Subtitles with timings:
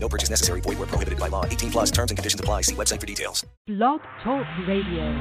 [0.00, 0.60] No purchase necessary.
[0.60, 1.44] Void where prohibited by law.
[1.44, 2.62] 18 plus terms and conditions apply.
[2.62, 3.44] See website for details.
[3.66, 5.12] Blog Talk Radio.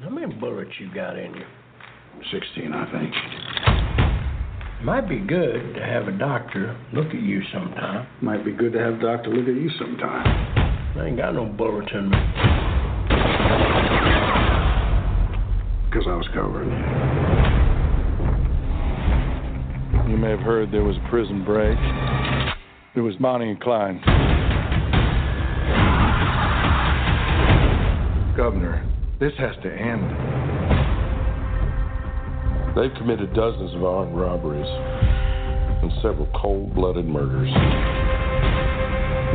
[0.00, 1.44] How many bullets you got in you?
[2.32, 3.14] 16, I think.
[4.84, 8.08] Might be good to have a doctor look at you sometime.
[8.20, 10.26] Might be good to have a doctor look at you sometime.
[10.98, 12.16] I ain't got no bullets in me.
[15.88, 17.61] Because I was covering you.
[20.08, 21.78] You may have heard there was a prison break.
[22.94, 23.96] It was Bonnie and Clyde.
[28.36, 28.84] Governor,
[29.20, 30.02] this has to end.
[32.76, 34.66] They've committed dozens of armed robberies
[35.82, 37.50] and several cold blooded murders.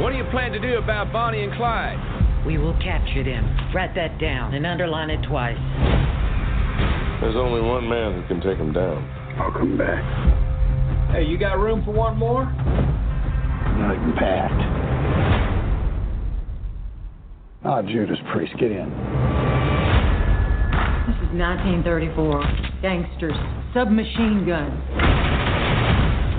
[0.04, 2.46] What do you plan to do about Bonnie and Clyde?
[2.46, 3.72] We will capture them.
[3.74, 5.58] Write that down and underline it twice.
[7.22, 9.04] There's only one man who can take them down.
[9.40, 10.37] I'll come back.
[11.12, 12.46] Hey, you got room for one more?
[12.46, 14.62] Not even packed.
[17.64, 18.90] Ah, Judas Priest, get in.
[21.08, 22.44] This is 1934.
[22.82, 23.36] Gangsters,
[23.74, 24.82] submachine guns.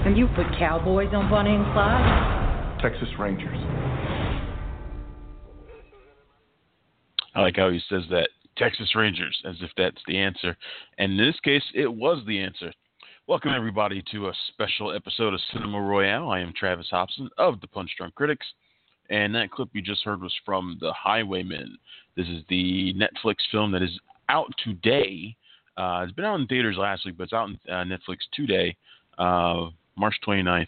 [0.06, 2.80] And you put cowboys on Bonnie and Clyde?
[2.80, 3.58] Texas Rangers.
[7.34, 8.28] I like how he says that.
[8.56, 10.56] Texas Rangers, as if that's the answer.
[10.98, 12.72] And in this case, it was the answer.
[13.28, 16.30] Welcome, everybody, to a special episode of Cinema Royale.
[16.30, 18.46] I am Travis Hobson of the Punch Drunk Critics.
[19.10, 21.76] And that clip you just heard was from The Highwaymen.
[22.16, 25.36] This is the Netflix film that is out today.
[25.76, 28.74] Uh, it's been out in theaters last week, but it's out on uh, Netflix today,
[29.18, 29.66] uh,
[29.98, 30.66] March 29th.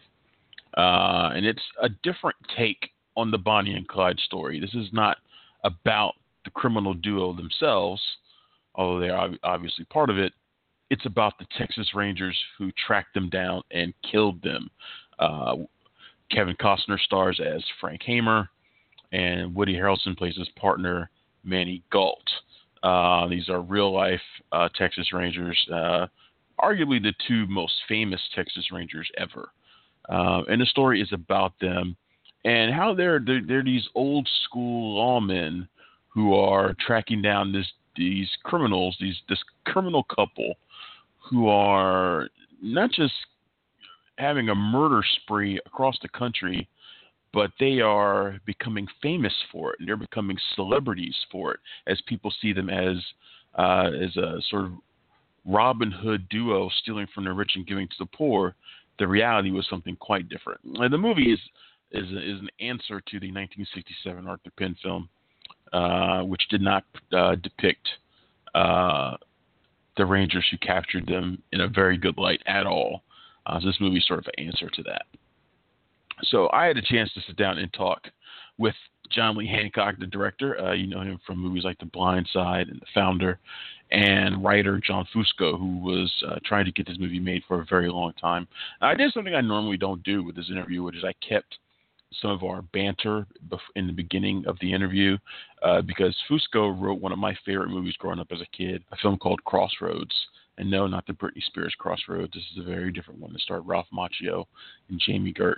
[0.77, 4.61] Uh, and it's a different take on the Bonnie and Clyde story.
[4.61, 5.17] This is not
[5.65, 6.13] about
[6.45, 8.03] the criminal duo themselves,
[8.75, 10.35] although they are obviously part of it.
[10.91, 14.71] It's about the Texas Rangers who tracked them down and killed them.
[15.19, 15.57] Uh,
[16.31, 18.49] Kevin Costner stars as Frank Hamer,
[19.13, 21.11] and Woody Harrelson plays his partner
[21.45, 22.29] Manny Gault.
[22.83, 24.21] Uh, these are real life
[24.53, 26.07] uh, Texas Rangers, uh,
[26.61, 29.51] arguably the two most famous Texas Rangers ever.
[30.09, 31.97] Uh, and the story is about them
[32.45, 35.69] and how they're, they're they're these old school lawmen
[36.09, 40.55] who are tracking down this these criminals, these this criminal couple
[41.31, 42.29] who are
[42.61, 43.15] not just
[44.19, 46.69] having a murder spree across the country,
[47.33, 52.33] but they are becoming famous for it, and they're becoming celebrities for it, as people
[52.43, 52.97] see them as
[53.57, 54.73] uh, as a sort of
[55.45, 58.55] Robin Hood duo stealing from the rich and giving to the poor.
[58.99, 60.61] The reality was something quite different.
[60.65, 61.39] And the movie is
[61.93, 65.09] is is an answer to the 1967 Arthur Penn film,
[65.73, 67.89] uh, which did not uh, depict
[68.55, 69.17] uh,
[69.97, 73.03] the Rangers who captured them in a very good light at all.
[73.47, 75.03] Uh, so this movie is sort of an answer to that.
[76.25, 78.09] So I had a chance to sit down and talk
[78.59, 78.75] with
[79.11, 80.61] John Lee Hancock, the director.
[80.61, 83.39] Uh, you know him from movies like The Blind Side and The Founder,
[83.91, 87.67] and writer John Fusco, who was uh, trying to get this movie made for a
[87.67, 88.47] very long time.
[88.81, 91.59] I did something I normally don't do with this interview, which is I kept
[92.21, 93.27] some of our banter
[93.77, 95.17] in the beginning of the interview
[95.63, 98.97] uh, because Fusco wrote one of my favorite movies growing up as a kid, a
[98.97, 100.15] film called Crossroads.
[100.59, 102.35] And no, not the Britney Spears Crossroads.
[102.35, 104.45] This is a very different one that starred Ralph Macchio
[104.91, 105.57] and Jami Gertz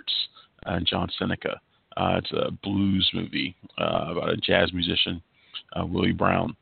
[0.65, 1.59] and John Seneca.
[1.97, 5.21] Uh, it's a blues movie uh, about a jazz musician,
[5.75, 6.55] uh, Willie Brown,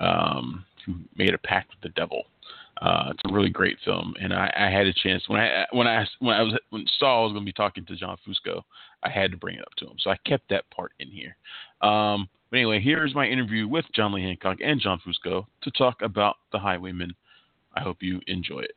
[0.00, 2.24] um, who made a pact with the devil.
[2.82, 5.86] Uh, it's a really great film, and I, I, had a chance when I when
[5.86, 8.62] I when I was when saw I was going to be talking to John Fusco,
[9.04, 11.36] I had to bring it up to him, so I kept that part in here.
[11.88, 16.02] Um, but anyway, here's my interview with John Lee Hancock and John Fusco to talk
[16.02, 17.14] about The Highwaymen.
[17.74, 18.72] I hope you enjoy it.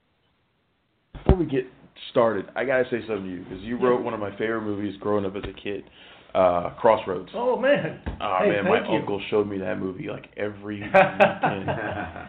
[1.14, 1.66] Before we get
[2.12, 4.96] started, I gotta say something to you because you wrote one of my favorite movies
[5.00, 5.84] growing up as a kid,
[6.36, 7.30] uh, Crossroads.
[7.34, 8.00] Oh man!
[8.22, 9.00] Oh hey, man, my you.
[9.00, 11.70] uncle showed me that movie like every weekend.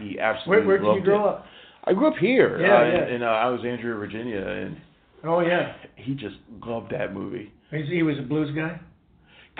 [0.00, 1.30] he absolutely where, where did you grow it.
[1.30, 1.46] up?
[1.88, 2.60] I grew up here.
[2.60, 3.06] Yeah, uh, yeah.
[3.08, 4.76] In, in uh, Alexandria, Virginia, and
[5.24, 5.72] Oh yeah.
[5.96, 7.52] he just loved that movie.
[7.70, 8.80] He was a blues guy.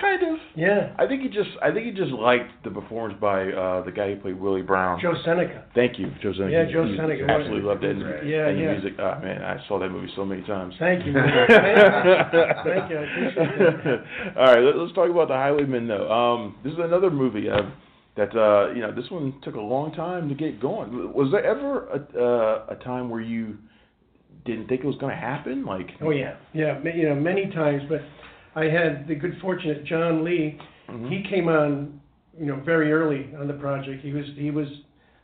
[0.00, 0.38] Kind of.
[0.54, 0.94] Yeah.
[0.96, 4.14] I think he just I think he just liked the performance by uh, the guy
[4.14, 5.00] who played Willie Brown.
[5.02, 5.64] Joe Seneca.
[5.74, 6.52] Thank you, Joe Seneca.
[6.52, 7.24] Yeah, Joe He- Seneca.
[7.28, 7.96] Absolutely loved it.
[7.96, 8.72] And, Yeah, and the yeah.
[8.72, 8.92] music.
[9.00, 10.74] Oh man, I saw that movie so many times.
[10.78, 11.12] Thank you.
[11.14, 11.56] Thank you.
[11.56, 13.34] I appreciate
[13.84, 14.04] that.
[14.38, 16.08] All right, let, us talk about the Highwaymen though.
[16.10, 17.62] Um, this is another movie uh,
[18.18, 21.12] that uh, you know this one took a long time to get going.
[21.14, 23.56] Was there ever a, uh, a time where you
[24.44, 25.64] didn't think it was going to happen?
[25.64, 26.78] Like, Oh yeah, yeah.
[26.84, 27.82] You know, many times.
[27.88, 28.00] But
[28.54, 30.58] I had the good fortune that John Lee.
[30.90, 31.08] Mhm.
[31.10, 32.00] He came on,
[32.38, 34.02] you know, very early on the project.
[34.02, 34.68] He was he was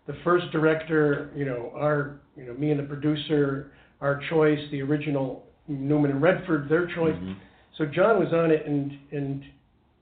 [0.07, 1.31] the first director.
[1.35, 6.23] You know, our you know me and the producer, our choice, the original Newman and
[6.23, 7.17] Redford, their choice.
[7.17, 7.35] Mhm.
[7.77, 9.43] So John was on it, and and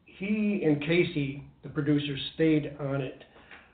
[0.05, 3.25] he and Casey, the producer, stayed on it.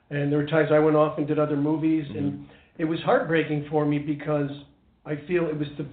[0.09, 2.47] And there were times I went off and did other movies, and
[2.77, 4.49] it was heartbreaking for me because
[5.05, 5.85] I feel it was the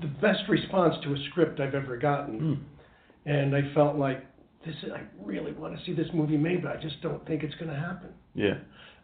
[0.00, 3.30] the best response to a script I've ever gotten, Hmm.
[3.30, 4.26] and I felt like
[4.66, 4.74] this.
[4.82, 7.54] Is, I really want to see this movie made, but I just don't think it's
[7.54, 8.08] going to happen.
[8.34, 8.54] Yeah.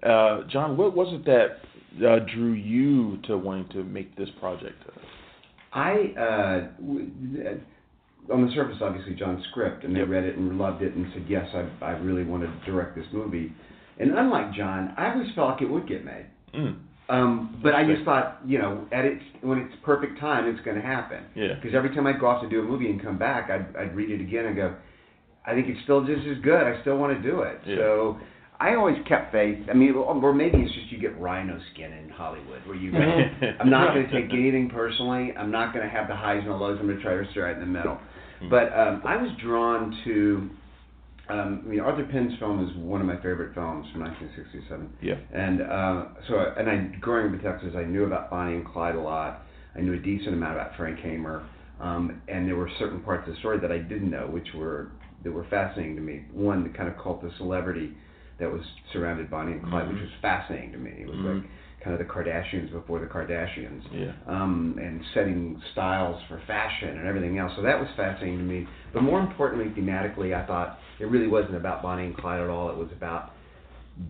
[0.03, 4.83] Uh, John, what was it that uh, drew you to wanting to make this project?
[5.73, 7.11] I, uh, w-
[7.47, 7.55] uh,
[8.33, 10.09] on the surface, obviously, John's script, and they Yep.
[10.09, 13.07] read it and loved it and said, yes, I, I really want to direct this
[13.13, 13.53] movie.
[13.99, 16.27] And unlike John, I always felt like it would get made.
[16.55, 16.77] Mm.
[17.09, 20.77] Um, but I just thought, you know, at its when it's perfect time, it's going
[20.77, 21.25] to happen.
[21.35, 21.55] Yeah.
[21.55, 23.97] Because every time I'd go off to do a movie and come back, I'd, I'd
[23.97, 24.75] read it again and go,
[25.45, 26.63] I think it's still just as good.
[26.63, 27.59] I still want to do it.
[27.67, 27.77] Yeah.
[27.77, 28.21] So
[28.61, 29.59] I always kept faith.
[29.69, 32.99] I mean, or maybe it's just you get rhino skin in Hollywood, where you go,
[33.61, 35.33] I'm not going to take anything personally.
[35.37, 36.79] I'm not going to have the highs and the lows.
[36.81, 37.99] I'm going to try to stay right in the middle.
[38.49, 40.51] But um, I was drawn to.
[41.29, 44.91] Um, I mean, Arthur Penn's film is one of my favorite films from 1967.
[45.01, 45.15] Yeah.
[45.33, 48.97] And uh, so, and I growing up in Texas, I knew about Bonnie and Clyde
[48.97, 49.43] a lot.
[49.77, 51.47] I knew a decent amount about Frank Hamer,
[51.81, 54.89] um, and there were certain parts of the story that I didn't know, which were
[55.23, 56.25] that were fascinating to me.
[56.33, 57.93] One, the kind of cult of celebrity
[58.41, 60.93] that was surrounded Bonnie and Clyde, which was fascinating to me.
[61.03, 61.35] It was Mhm.
[61.43, 61.51] like
[61.83, 64.13] kind of the Kardashians before the Kardashians Yeah.
[64.27, 67.53] um, and setting styles for fashion and everything else.
[67.57, 68.67] So that was fascinating to me.
[68.93, 72.71] But more importantly, thematically, I thought it really wasn't about Bonnie and Clyde at all.
[72.71, 73.33] It was about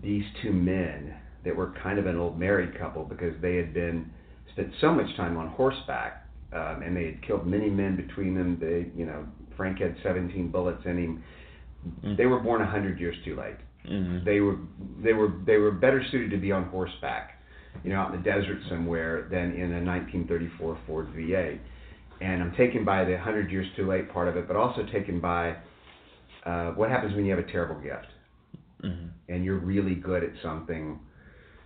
[0.03, 1.13] these two men
[1.45, 4.09] that were kind of an old married couple because they had been
[4.51, 8.57] spent so much time on horseback um, and they had killed many men between them.
[8.59, 9.25] They, you know,
[9.55, 11.23] Frank had 17 bullets in him.
[12.17, 13.55] They were born 100 years too late
[13.89, 14.23] Mhm.
[14.23, 14.57] they were
[15.01, 17.39] they were they were better suited to be on horseback,
[17.83, 21.59] you know, out in the desert somewhere than in a 1934 Ford V8.
[22.21, 25.19] And I'm taken by the 100 years too late part of it, but also taken
[25.19, 25.55] by
[26.45, 28.07] uh, what happens when you have a terrible gift
[28.83, 29.09] Mhm.
[29.29, 30.99] and you're really good at something.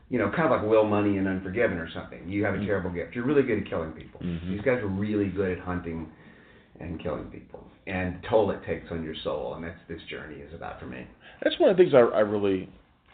[0.09, 2.27] You know, kind of like Will Munny and Unforgiven or something.
[2.27, 2.65] You have a Mhm.
[2.65, 3.15] terrible gift.
[3.15, 4.19] You're really good at killing people.
[4.21, 4.49] Mhm.
[4.49, 6.11] These guys are really good at hunting
[6.79, 10.35] and killing people, and the toll it takes on your soul, and that's this journey
[10.41, 11.07] is about for me.
[11.41, 12.69] That's one of the things I, I really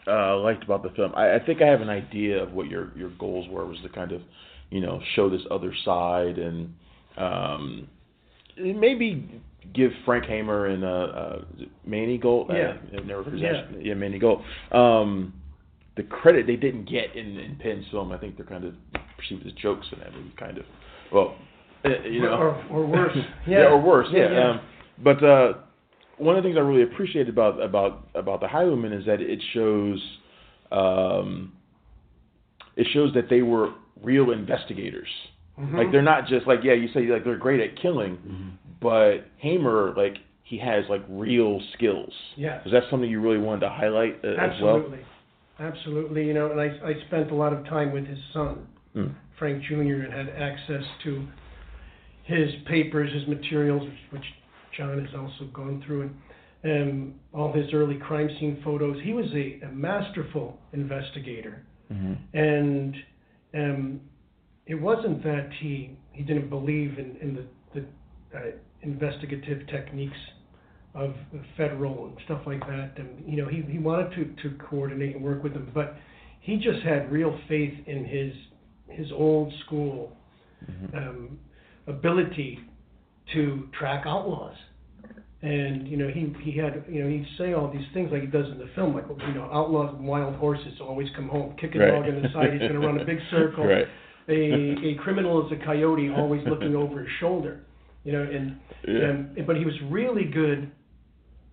[0.06, 1.12] uh, liked about the film.
[1.14, 3.88] I, I think I have an idea of what your your goals were was to
[3.88, 4.20] kind of,
[4.70, 6.74] you know, show this other side and
[7.16, 7.88] um,
[8.58, 9.40] maybe
[9.74, 11.42] give Frank Hamer and uh, uh,
[11.86, 12.48] Manny Gault.
[12.50, 12.74] Yeah.
[12.96, 13.64] I, never Yeah.
[13.80, 14.42] yeah, Manny Gault.
[14.72, 15.34] Um,
[15.96, 18.12] the credit they didn't get in, in Penn's film.
[18.12, 18.74] I think they're kind of
[19.16, 20.64] perceived as jokes in that movie, kind of.
[21.12, 21.36] Well,
[21.84, 23.12] uh, you know, Or- or worse.
[23.14, 23.24] yeah.
[23.46, 23.64] Yeah.
[23.66, 24.08] or worse.
[24.10, 24.18] Yeah.
[24.20, 24.50] Yeah, yeah.
[24.50, 24.60] Um,
[25.04, 25.52] but uh,
[26.22, 29.40] one of the things I really appreciate about about about the Highwaymen is that it
[29.52, 30.00] shows
[30.70, 31.52] um,
[32.76, 33.70] it shows that they were
[34.02, 35.08] real investigators.
[35.58, 35.74] Mhm.
[35.76, 39.92] Like they're not just like yeah, you say like they're great at killing, but Hamer
[39.96, 42.12] like he has like real skills.
[42.36, 44.76] Yeah, Is that something you really wanted to highlight uh, as well?
[44.76, 44.98] Absolutely.
[45.58, 46.26] Absolutely.
[46.26, 49.14] You know, and I, I spent a lot of time with his son, Mm.
[49.38, 49.74] Frank Jr.,
[50.04, 51.26] and had access to
[52.24, 54.24] his papers, his materials, which, which
[54.76, 56.10] John has also gone through,
[56.62, 58.96] and um, all his early crime scene photos.
[59.02, 61.64] He was a, a masterful investigator.
[61.92, 62.16] Mhm.
[62.32, 62.96] And
[63.54, 64.00] um,
[64.66, 68.42] it wasn't that he, he didn't believe in, in the, the uh,
[68.82, 70.16] investigative techniques
[70.94, 71.14] of
[71.56, 72.92] federal and stuff like that.
[72.96, 75.96] And, you know, he, he wanted to, to coordinate and work with them, but
[76.40, 78.32] he just had real faith in his,
[78.88, 80.16] his old school
[80.94, 81.38] um,
[81.86, 82.60] ability
[83.34, 84.56] to track outlaws.
[85.42, 88.28] And you know he he had you know he'd say all these things like he
[88.28, 91.74] does in the film like you know outlaws and wild horses always come home kick
[91.74, 91.90] a Right.
[91.90, 93.88] dog in the side he's going to run a big circle Right.
[94.28, 97.64] a a criminal is a coyote always looking over his shoulder
[98.04, 99.10] you know and Yeah.
[99.10, 100.70] um, but he was really good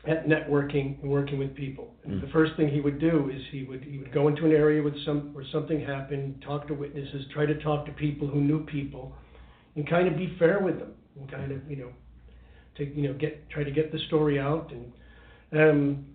[0.07, 2.21] at networking and working with people Mm.
[2.21, 4.83] the first thing he would do is he would he would go into an area
[4.83, 8.63] with some where something happened talk to witnesses try to talk to people who knew
[8.65, 9.13] people
[9.75, 11.89] and kind of be fair with them and kind of you know
[12.77, 14.91] to you know get try to get the story out and
[15.51, 16.05] Um,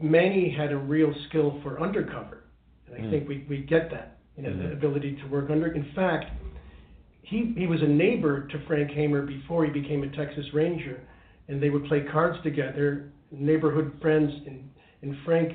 [0.00, 2.44] Manny had a real skill for undercover,
[2.86, 3.10] and I Mm.
[3.10, 4.72] think we, we get that, you know, the Mhm.
[4.72, 5.68] ability to work under.
[5.68, 6.30] In fact,
[7.22, 11.00] he he was a neighbor to Frank Hamer before he became a Texas Ranger,
[11.48, 14.68] and they would play cards together, neighborhood friends, and
[15.02, 15.54] and Frank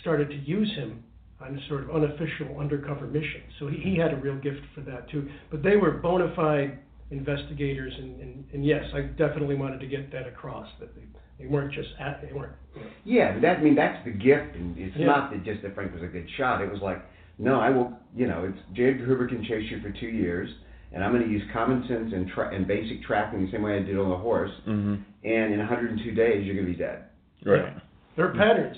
[0.00, 1.02] started to use him
[1.40, 3.42] on a sort of unofficial undercover mission.
[3.58, 5.28] So he, he had a real gift for that too.
[5.50, 6.78] But they were bona fide
[7.10, 11.02] investigators, and, and, and yes, I definitely wanted to get that across that they,
[11.38, 12.52] they weren't just at they weren't.
[12.74, 15.06] You know, Yeah, that I mean that's the gift, and it's Yeah.
[15.06, 16.60] not that just that Frank was a good shot.
[16.62, 17.02] It was like,
[17.38, 17.92] no, I will.
[18.16, 18.90] You know, it's J.
[18.90, 20.50] Edgar Hoover can chase you for two years,
[20.92, 23.76] and I'm going to use common sense and tra- and basic tracking the same way
[23.76, 24.50] I did on the horse.
[24.64, 27.04] hmm And in 102 days, you're going to be dead.
[27.46, 27.74] Right.
[28.16, 28.76] There are patterns.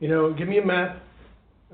[0.00, 1.02] You know, give me a map.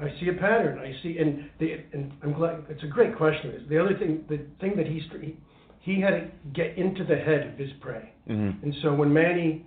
[0.00, 0.78] I see a pattern.
[0.78, 2.64] I see, and the, and I'm glad.
[2.70, 3.66] It's a great question.
[3.68, 5.36] The other thing, the thing that he's he,
[5.82, 8.12] he had to get into the head of his prey.
[8.26, 9.64] hmm And so when Manny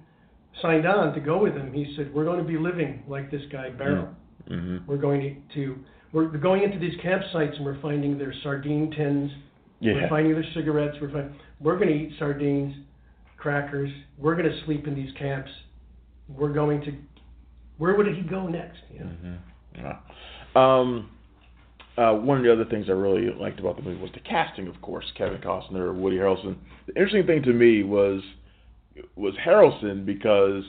[0.62, 3.42] signed on to go with him, he said, "We're going to be living like this
[3.52, 4.16] guy Barrow.
[4.48, 5.76] hmm We're going to, to
[6.14, 9.30] we're going into these campsites and we're finding their sardine tins.
[9.96, 10.96] We're finding their cigarettes.
[11.02, 12.74] We're find, we're going to eat sardines,
[13.38, 13.92] crackers.
[14.18, 15.52] We're going to sleep in these camps.
[16.30, 16.94] We're going to.
[17.78, 18.80] Where would he go next?
[18.94, 19.12] You know?
[19.22, 19.34] hmm
[19.76, 19.98] Yeah.
[20.56, 21.12] Um,
[21.98, 24.68] uh, one of the other things I really liked about the movie was the casting,
[24.68, 25.06] of course.
[25.18, 26.56] Kevin Costner, Woody Harrelson.
[26.88, 28.22] The interesting thing to me was
[29.16, 30.64] was Harrelson because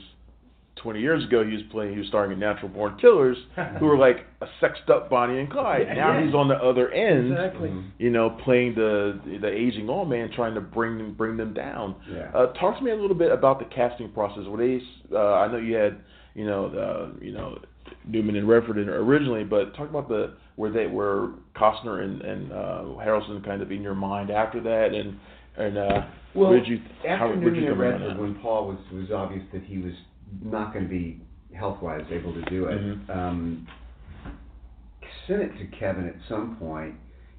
[0.77, 3.37] 20 years ago he was playing, he was starring in Natural Born Killers,
[3.79, 5.87] who were like a sexed up Bonnie and Clyde.
[5.89, 6.27] Yeah, now yeah.
[6.27, 7.73] he's on the other end, Exactly.
[7.99, 11.97] you know, playing the the aging old man, trying to bring them bring them down.
[12.11, 12.31] Yeah.
[12.35, 14.45] Uh, talk to me a little bit about the casting process.
[14.47, 14.81] Were they?
[15.13, 15.99] Uh, I know you had,
[16.35, 17.59] you know, uh, you know,
[18.07, 22.83] Newman and Redford originally, but talk about the were they were Costner and and uh,
[23.05, 25.19] Harrelson kind of in your mind after that, and
[25.57, 28.79] and uh, Well, did you how after did you come in Redford, when Paul was
[28.93, 29.95] was obvious that he was
[30.43, 31.21] not going to be
[31.55, 33.17] health wise able to do it, Mhm.
[33.17, 33.67] um,
[35.27, 36.95] sent it to Kevin at some point.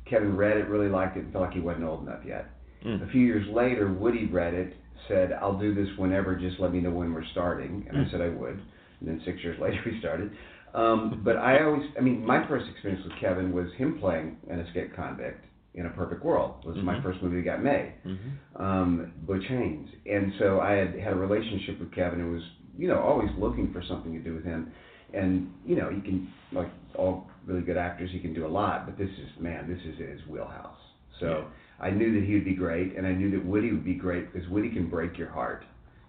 [0.06, 2.50] Kevin read it, really liked it, and felt like he wasn't old enough yet.
[2.86, 3.04] Mm.
[3.08, 4.76] A few years later, Woody read it,
[5.08, 6.36] said, "I'll do this whenever.
[6.36, 8.08] Just let me know when we're starting." And Mm.
[8.08, 8.60] I said I would.
[9.00, 10.32] And then six years later, we started.
[10.78, 14.60] Um, but I always, I mean, my first experience with Kevin was him playing an
[14.60, 15.44] escaped convict
[15.74, 16.64] in a perfect world.
[16.66, 17.04] Was my Mhm.
[17.04, 18.62] first movie that got made Mhm.
[18.62, 19.90] um, Butch Haynes.
[20.06, 22.44] And so I had had a relationship with Kevin and was,
[22.78, 24.72] you know, always looking for something to do with him.
[25.14, 28.86] And, you know, you can, like all really good actors, he can do a lot,
[28.86, 30.82] but this is, man, this is in his wheelhouse.
[31.20, 31.46] So
[31.80, 34.32] I knew that he would be great, and I knew that Woody would be great
[34.32, 35.64] because Woody can break your heart.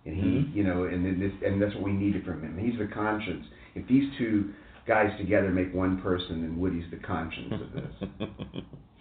[0.04, 0.54] And he, Mhm.
[0.54, 2.56] you know, and this, and that's what we needed from him.
[2.58, 3.46] He's the conscience.
[3.74, 4.52] If these two
[4.86, 8.28] guys together make one person, then Woody's the conscience of this.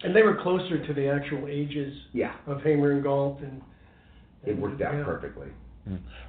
[0.04, 3.60] And they were closer to the actual ages yeah, of Hamer and Gault, and,
[4.44, 5.04] it worked out yeah.
[5.04, 5.48] perfectly.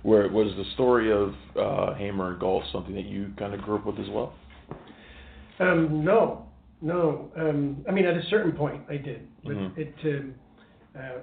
[0.02, 3.76] Where was the story of uh, Hamer and Gault something that you kind of grew
[3.76, 4.34] up with as well?
[5.60, 6.48] Um, no,
[6.82, 7.32] no.
[7.38, 9.28] Um, I mean, at a certain point, I did.
[9.44, 9.78] But Mhm.
[9.78, 10.36] it, um,
[10.98, 11.20] uh,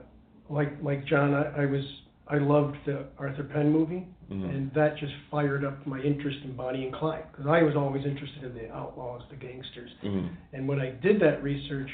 [0.48, 1.84] like like John, I, I was
[2.28, 4.48] I loved the Arthur Penn movie, Mhm.
[4.50, 8.04] and that just fired up my interest in Bonnie and Clyde because I was always
[8.04, 9.90] interested in the outlaws, the gangsters.
[10.02, 10.30] Mhm.
[10.52, 11.90] And when I did that research,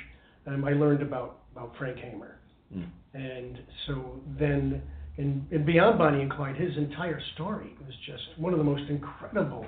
[0.47, 2.39] um, I learned about about Frank Hamer.
[2.75, 2.87] Mm.
[3.13, 4.81] And so then,
[5.19, 8.89] and, and beyond Bonnie and Clyde, his entire story was just one of the most
[8.89, 9.67] incredible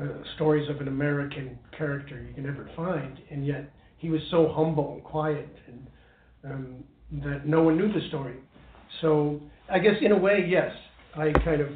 [0.00, 3.18] uh, stories of an American character you can ever find.
[3.30, 5.86] And yet, he was so humble and quiet, and
[6.44, 6.84] um,
[7.24, 8.36] that no one knew the story.
[9.00, 10.70] So I guess in a way, yes,
[11.16, 11.68] I kind of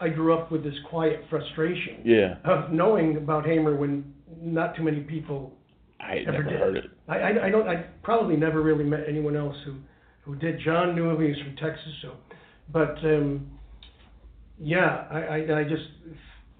[0.00, 4.82] I grew up with this quiet frustration Yeah, of knowing about Hamer when not too
[4.84, 5.52] many people
[6.00, 6.60] I had Ever never did.
[6.60, 6.84] heard it.
[7.08, 7.68] I, I, I don't.
[7.68, 9.74] I probably never really met anyone else who,
[10.22, 10.60] who did.
[10.60, 11.20] John knew him.
[11.20, 12.12] He was from Texas, so.
[12.72, 13.50] But um,
[14.60, 15.82] yeah, I, I, I just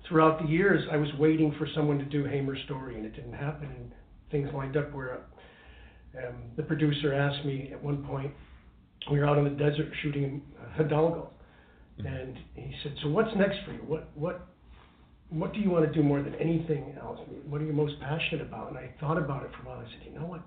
[0.09, 3.35] throughout the years I was waiting for someone to do Hamer's story, and it didn't
[3.35, 3.69] happen.
[3.69, 3.93] And
[4.33, 5.21] things lined up where
[6.17, 8.33] um, the producer asked me at one point.
[9.11, 10.43] We were out in the desert shooting
[10.77, 11.31] Hidalgo,
[11.99, 13.81] and he said, "So what's next for you?
[13.87, 14.49] What what
[15.31, 17.21] what do you want to do more than anything else?
[17.49, 18.71] What are you most passionate about?
[18.71, 19.81] And I thought about it for a while.
[19.81, 20.41] I said, you know what?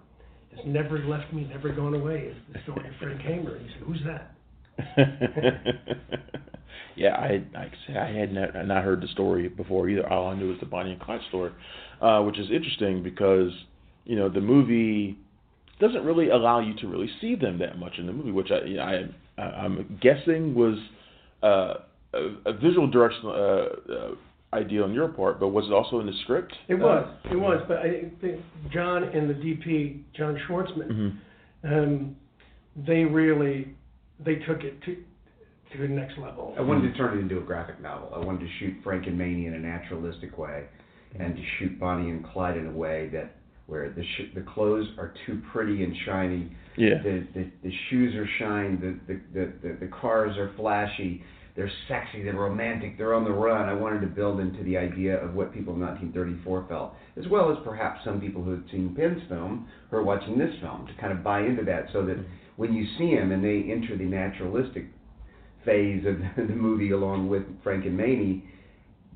[0.51, 2.31] It's never left me, never gone away.
[2.31, 3.59] Is the story of Frank Hamer.
[3.59, 4.35] He said, who's that?
[6.95, 10.07] yeah, I like I say I had not, not heard the story before either.
[10.11, 11.51] All I knew was the Bonnie and Clyde story,
[12.01, 13.51] uh, which is interesting because
[14.05, 15.17] you know the movie
[15.81, 18.65] doesn't really allow you to really see them that much in the movie, which I
[18.65, 18.83] you know,
[19.37, 20.77] I I'm guessing was
[21.43, 21.73] uh,
[22.13, 24.15] a, a visual direction uh, uh,
[24.53, 26.53] idea on your part, but was it also in the script?
[26.67, 27.63] It was, it was.
[27.67, 31.09] But I think John and the DP, John Schwartzman, hmm
[31.63, 32.15] um,
[32.75, 33.75] they really
[34.23, 34.95] they took it to
[35.73, 36.55] to the next level.
[36.57, 38.11] I wanted to turn it into a graphic novel.
[38.15, 40.65] I wanted to shoot Frank and Maney in a naturalistic way,
[41.19, 43.35] and to shoot Bonnie and Clyde in a way that
[43.67, 46.51] where the sh- the clothes are too pretty and shiny.
[46.77, 47.01] Yeah.
[47.03, 48.79] The the, the shoes are shine.
[48.79, 51.23] The, the the the the cars are flashy.
[51.55, 52.23] They're sexy.
[52.23, 52.97] They're romantic.
[52.97, 53.67] They're on the run.
[53.67, 57.51] I wanted to build into the idea of what people in 1934 felt, as well
[57.51, 60.93] as perhaps some people who had seen Penn's film who are watching this film to
[61.01, 62.17] kind of buy into that, so that
[62.55, 64.85] when you see them and they enter the naturalistic
[65.65, 68.43] phase of the movie along with Frank and Maney,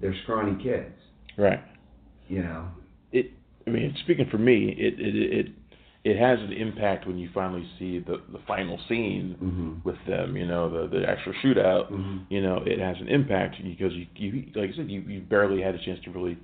[0.01, 0.93] they're scrawny kids.
[1.37, 1.63] Right.
[2.27, 2.67] You know.
[3.65, 3.69] It.
[3.69, 5.47] I mean, speaking for me, it it it
[6.03, 9.73] it has an impact when you finally see the the final scene Mm-hmm.
[9.87, 10.37] with them.
[10.37, 11.91] You know, the the actual shootout.
[11.91, 12.21] Mhm.
[12.29, 15.61] You know, it has an impact because you you like I said, you you barely
[15.61, 16.37] had a chance to really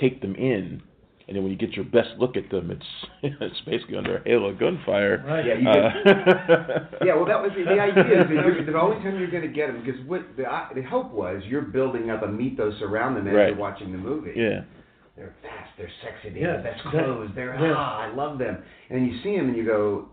[0.00, 0.82] take them in.
[1.26, 2.84] And then when you get your best look at them, it's
[3.40, 5.24] it's basically under a hail of gunfire.
[5.26, 5.46] Right.
[5.46, 8.22] Yeah, you Uh, Yeah, well, that was the, the idea.
[8.22, 10.82] Is that you're, the only time you're going to get them because what the the
[10.82, 13.48] hope was you're building up a mythos around them as Right.
[13.48, 14.32] you're watching the movie.
[14.36, 14.64] yeah.
[15.16, 15.70] They're fast.
[15.78, 16.30] They're sexy.
[16.34, 17.30] They Yeah, have the best clothes.
[17.34, 17.74] They're yeah.
[17.76, 18.62] ah, I love them.
[18.90, 20.08] And then you see them and you go,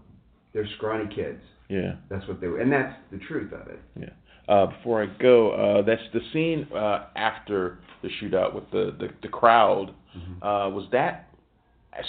[0.54, 1.42] they're scrawny kids.
[1.70, 1.94] Yeah.
[2.10, 3.80] That's what they were, and that's the truth of it.
[4.00, 4.10] Yeah.
[4.54, 9.08] Uh, before I go, uh, that's the scene uh, after the shootout with the the,
[9.22, 9.92] the crowd.
[10.18, 10.44] Mm-hmm.
[10.44, 11.30] Uh, was that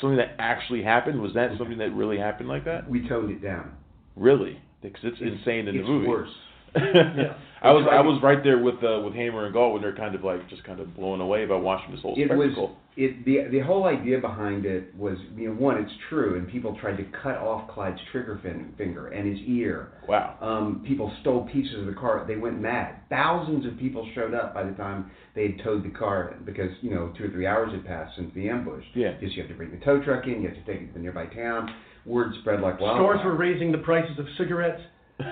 [0.01, 1.21] something that actually happened?
[1.23, 2.91] Was that something that really happened like that?
[2.91, 3.71] We toned it down.
[4.17, 4.59] Really?
[4.83, 6.09] Because it's, insane in it's the movie.
[6.09, 6.29] worse.
[6.75, 7.35] Yeah.
[7.63, 10.17] I was I was right there with uh, with Hamer and Gault when they're kind
[10.17, 12.69] of like just kind of blown away by watching this whole It spectacle.
[12.69, 16.47] was it the the whole idea behind it was you know one it's true and
[16.49, 19.93] people tried to cut off Clyde's trigger fin- finger and his ear.
[20.09, 20.37] Wow.
[20.41, 22.25] Um, people stole pieces of the car.
[22.29, 22.97] They went mad.
[23.09, 26.91] Thousands of people showed up by the time they had towed the car because you
[26.91, 28.85] know two or three hours had passed since the ambush.
[28.95, 29.13] Yeah.
[29.21, 30.43] Just you have to bring the tow truck in.
[30.43, 31.75] You have to take it to the nearby town.
[32.05, 33.17] Word spread like wildfire.
[33.17, 34.83] Stores were raising the prices of cigarettes.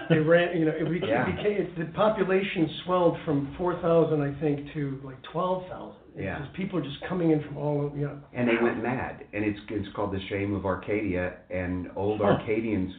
[0.08, 1.28] They ran, you know, it became, Yeah.
[1.28, 5.96] it became it, the population swelled from 4,000, I think, to like 12,000.
[6.14, 6.38] It's Yeah.
[6.38, 8.14] just people are just coming in from all over, yeah.
[8.32, 9.24] and they went mad.
[9.32, 12.20] And it's it's called the shame of Arcadia, and old.
[12.22, 12.92] Arcadians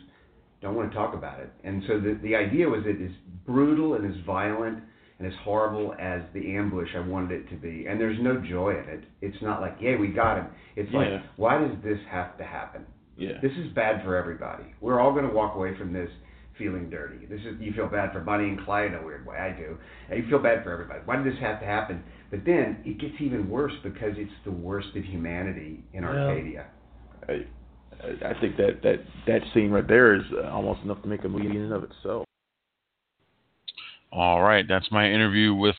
[0.61, 1.49] don't want to talk about it.
[1.63, 3.11] And so the the idea was it is
[3.45, 4.79] brutal and as violent
[5.19, 7.85] and as horrible as the ambush I wanted it to be.
[7.87, 9.03] And there's no joy in it.
[9.21, 10.47] It's not like, yeah, we got him.
[10.75, 10.97] It's Yeah.
[10.99, 12.85] like, why does this have to happen?
[13.17, 13.39] Yeah.
[13.39, 14.63] This is bad for everybody.
[14.79, 16.09] We're all going to walk away from this
[16.57, 17.25] feeling dirty.
[17.25, 19.37] This is you feel bad for Bonnie and Clyde in a weird way.
[19.37, 19.77] I do.
[20.09, 20.99] And you feel bad for everybody.
[21.05, 22.03] Why did this have to happen?
[22.29, 26.09] But then it gets even worse because it's the worst of humanity in Yeah.
[26.09, 26.65] Arcadia.
[27.27, 27.33] I,
[28.25, 31.29] I think that, that that scene right there is uh, almost enough to make a
[31.29, 32.25] movie in and of itself.
[34.11, 35.75] All right, that's my interview with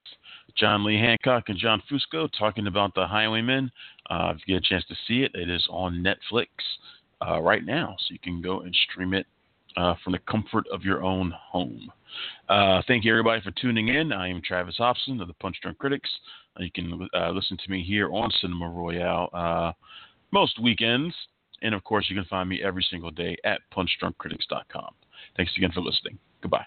[0.57, 3.71] John Lee Hancock and John Fusco talking about The Highwaymen.
[4.09, 6.47] Uh, if you get a chance to see it, it is on Netflix
[7.27, 9.27] uh, right now, so you can go and stream it
[9.77, 11.91] uh, from the comfort of your own home.
[12.49, 14.13] Uh, thank you, everybody, for tuning in.
[14.13, 16.11] I am Travis Hobson of the Punch Drunk Critics.
[16.59, 19.73] You can uh, listen to me here on Cinema Royale uh,
[20.31, 21.15] most weekends.
[21.63, 24.95] And of course, you can find me every single day at punchdrunkcritics.com.
[25.37, 26.19] Thanks again for listening.
[26.43, 26.67] Goodbye.